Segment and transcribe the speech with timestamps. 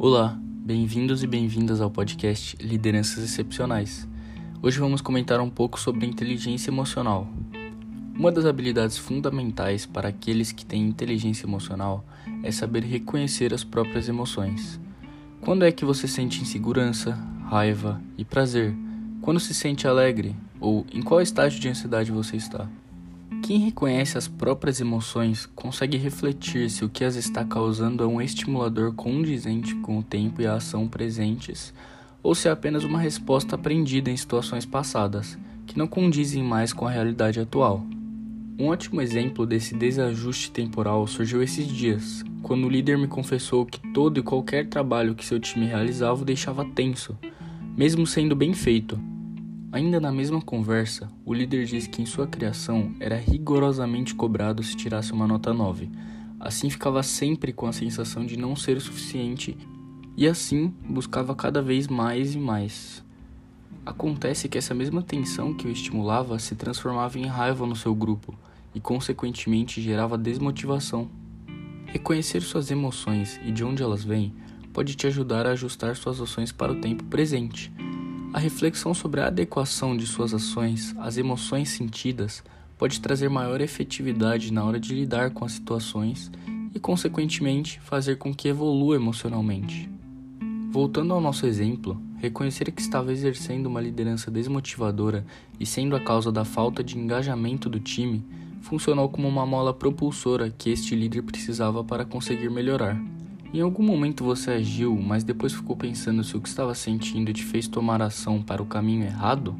[0.00, 4.06] Olá, bem-vindos e bem-vindas ao podcast Lideranças Excepcionais.
[4.62, 7.26] Hoje vamos comentar um pouco sobre inteligência emocional.
[8.14, 12.04] Uma das habilidades fundamentais para aqueles que têm inteligência emocional
[12.44, 14.78] é saber reconhecer as próprias emoções.
[15.40, 18.76] Quando é que você sente insegurança, raiva e prazer?
[19.20, 20.36] Quando se sente alegre?
[20.60, 22.68] Ou em qual estágio de ansiedade você está?
[23.42, 28.20] Quem reconhece as próprias emoções consegue refletir se o que as está causando é um
[28.20, 31.72] estimulador condizente com o tempo e a ação presentes,
[32.22, 36.86] ou se é apenas uma resposta aprendida em situações passadas, que não condizem mais com
[36.86, 37.86] a realidade atual.
[38.58, 43.78] Um ótimo exemplo desse desajuste temporal surgiu esses dias, quando o líder me confessou que
[43.92, 47.16] todo e qualquer trabalho que seu time realizava o deixava tenso,
[47.76, 48.98] mesmo sendo bem feito,
[49.70, 54.74] Ainda na mesma conversa, o líder disse que em sua criação era rigorosamente cobrado se
[54.74, 55.90] tirasse uma nota 9.
[56.40, 59.58] Assim ficava sempre com a sensação de não ser o suficiente
[60.16, 63.04] e assim buscava cada vez mais e mais.
[63.84, 68.34] Acontece que essa mesma tensão que o estimulava se transformava em raiva no seu grupo
[68.74, 71.10] e, consequentemente, gerava desmotivação.
[71.84, 74.32] Reconhecer suas emoções e de onde elas vêm
[74.72, 77.70] pode te ajudar a ajustar suas ações para o tempo presente
[78.32, 82.42] a reflexão sobre a adequação de suas ações às emoções sentidas
[82.76, 86.30] pode trazer maior efetividade na hora de lidar com as situações
[86.74, 89.90] e, consequentemente, fazer com que evolua emocionalmente.
[90.70, 95.24] Voltando ao nosso exemplo, reconhecer que estava exercendo uma liderança desmotivadora
[95.58, 98.24] e sendo a causa da falta de engajamento do time
[98.60, 103.00] funcionou como uma mola propulsora que este líder precisava para conseguir melhorar.
[103.52, 107.42] Em algum momento você agiu, mas depois ficou pensando se o que estava sentindo te
[107.42, 109.56] fez tomar ação para o caminho errado?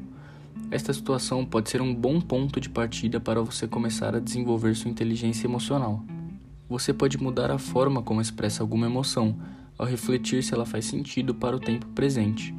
[0.70, 4.90] Esta situação pode ser um bom ponto de partida para você começar a desenvolver sua
[4.90, 6.04] inteligência emocional.
[6.68, 9.34] Você pode mudar a forma como expressa alguma emoção,
[9.78, 12.54] ao refletir se ela faz sentido para o tempo presente.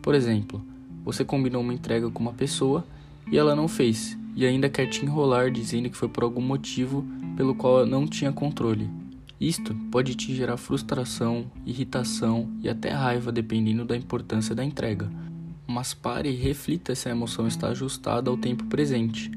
[0.00, 0.64] Por exemplo,
[1.04, 2.86] você combinou uma entrega com uma pessoa
[3.30, 7.04] e ela não fez, e ainda quer te enrolar dizendo que foi por algum motivo
[7.36, 8.99] pelo qual não tinha controle.
[9.40, 15.10] Isto pode te gerar frustração, irritação e até raiva dependendo da importância da entrega.
[15.66, 19.30] Mas pare e reflita se a emoção está ajustada ao tempo presente.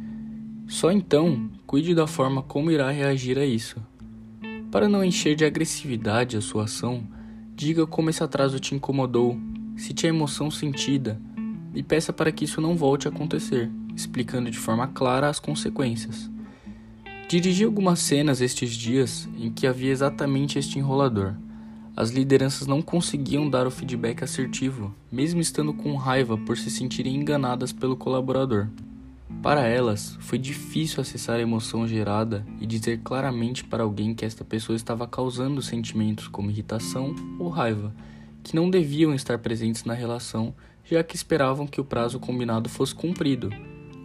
[0.68, 3.78] Só então, cuide da forma como irá reagir a isso.
[4.70, 7.08] Para não encher de agressividade a sua ação,
[7.56, 9.40] diga como esse atraso te incomodou,
[9.78, 11.22] cite a emoção sentida
[11.74, 16.33] e peça para que isso não volte a acontecer, explicando de forma clara as consequências.
[17.28, 21.34] Dirigi algumas cenas estes dias em que havia exatamente este enrolador.
[21.96, 27.16] As lideranças não conseguiam dar o feedback assertivo, mesmo estando com raiva por se sentirem
[27.16, 28.68] enganadas pelo colaborador.
[29.42, 34.44] Para elas, foi difícil acessar a emoção gerada e dizer claramente para alguém que esta
[34.44, 37.96] pessoa estava causando sentimentos como irritação ou raiva,
[38.44, 40.54] que não deviam estar presentes na relação,
[40.84, 43.50] já que esperavam que o prazo combinado fosse cumprido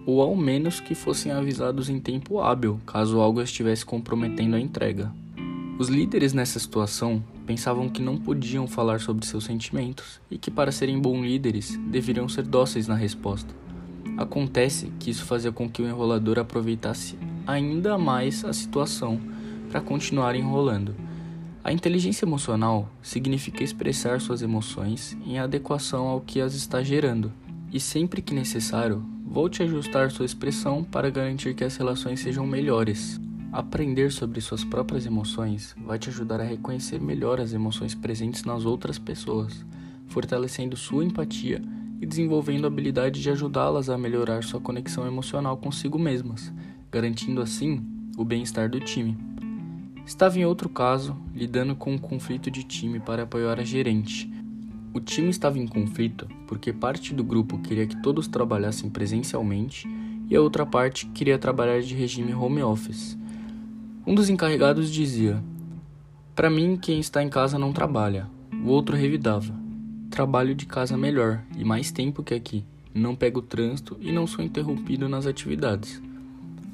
[0.09, 5.13] ou ao menos que fossem avisados em tempo hábil caso algo estivesse comprometendo a entrega.
[5.79, 10.73] Os líderes nessa situação pensavam que não podiam falar sobre seus sentimentos e que, para
[10.73, 13.55] serem bons líderes, deveriam ser dóceis na resposta.
[14.17, 19.21] Acontece que isso fazia com que o enrolador aproveitasse ainda mais a situação
[19.69, 20.95] para continuar enrolando.
[21.63, 27.31] A inteligência emocional significa expressar suas emoções em adequação ao que as está gerando,
[27.71, 32.47] e sempre que necessário, Volte a ajustar sua expressão para garantir que as relações sejam
[32.47, 33.21] melhores.
[33.53, 38.65] Aprender sobre suas próprias emoções vai te ajudar a reconhecer melhor as emoções presentes nas
[38.65, 39.67] outras pessoas,
[40.07, 41.61] fortalecendo sua empatia
[42.01, 46.51] e desenvolvendo a habilidade de ajudá-las a melhorar sua conexão emocional consigo mesmas,
[46.91, 47.85] garantindo assim
[48.17, 49.15] o bem-estar do time.
[50.07, 54.38] Estava em outro caso, lidando com um conflito de time para apoiar a gerente
[54.99, 59.89] o time estava em conflito porque parte do grupo queria que todos trabalhassem presencialmente
[60.29, 63.17] e a outra parte queria trabalhar de regime home office.
[64.05, 65.43] Um dos encarregados dizia:
[66.35, 68.29] Para mim, quem está em casa não trabalha.
[68.65, 69.55] O outro revidava:
[70.11, 72.65] Trabalho de casa melhor e mais tempo que aqui.
[72.93, 76.03] Não pego trânsito e não sou interrompido nas atividades.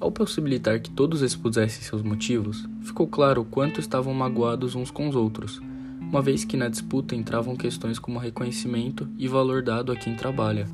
[0.01, 5.09] Ao possibilitar que todos expusessem seus motivos, ficou claro o quanto estavam magoados uns com
[5.09, 5.61] os outros
[6.15, 10.69] uma vez que na disputa entravam questões como reconhecimento e valor dado a quem trabalha.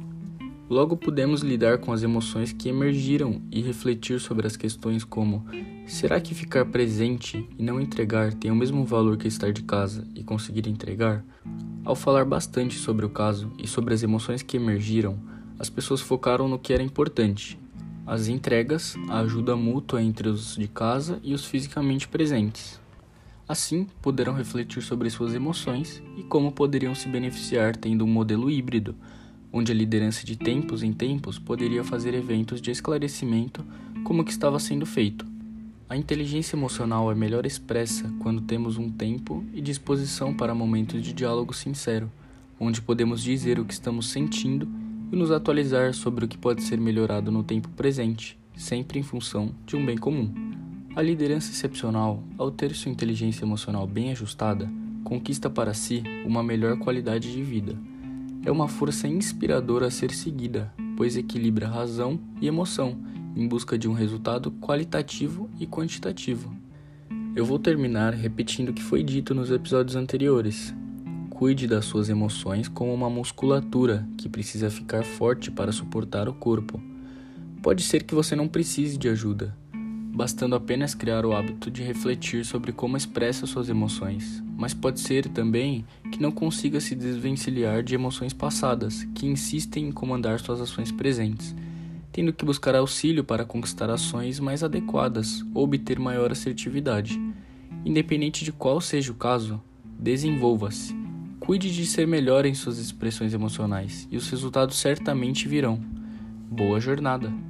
[0.68, 5.46] Logo pudemos lidar com as emoções que emergiram e refletir sobre as questões como:
[5.86, 10.06] será que ficar presente e não entregar tem o mesmo valor que estar de casa
[10.14, 11.24] e conseguir entregar?
[11.86, 15.18] Ao falar bastante sobre o caso e sobre as emoções que emergiram,
[15.58, 17.58] as pessoas focaram no que era importante:
[18.06, 22.79] as entregas, a ajuda mútua entre os de casa e os fisicamente presentes.
[23.50, 28.94] Assim, poderão refletir sobre suas emoções e como poderiam se beneficiar tendo um modelo híbrido,
[29.52, 33.66] onde a liderança de tempos em tempos poderia fazer eventos de esclarecimento
[34.04, 35.26] como que estava sendo feito.
[35.88, 41.12] A inteligência emocional é melhor expressa quando temos um tempo e disposição para momentos de
[41.12, 42.08] diálogo sincero,
[42.56, 44.68] onde podemos dizer o que estamos sentindo
[45.10, 49.50] e nos atualizar sobre o que pode ser melhorado no tempo presente, sempre em função
[49.66, 50.49] de um bem comum.
[51.00, 54.70] A liderança excepcional, ao ter sua inteligência emocional bem ajustada,
[55.02, 57.74] conquista para si uma melhor qualidade de vida.
[58.44, 62.98] É uma força inspiradora a ser seguida, pois equilibra razão e emoção
[63.34, 66.54] em busca de um resultado qualitativo e quantitativo.
[67.34, 70.74] Eu vou terminar repetindo o que foi dito nos episódios anteriores.
[71.30, 76.78] Cuide das suas emoções como uma musculatura que precisa ficar forte para suportar o corpo.
[77.62, 79.56] Pode ser que você não precise de ajuda,
[80.12, 85.28] bastando apenas criar o hábito de refletir sobre como expressa suas emoções, mas pode ser
[85.28, 90.90] também que não consiga se desvencilhar de emoções passadas que insistem em comandar suas ações
[90.90, 91.54] presentes,
[92.12, 97.18] tendo que buscar auxílio para conquistar ações mais adequadas ou obter maior assertividade.
[97.84, 99.62] Independente de qual seja o caso,
[99.98, 100.94] desenvolva-se.
[101.38, 105.80] Cuide de ser melhor em suas expressões emocionais e os resultados certamente virão.
[106.50, 107.49] Boa jornada!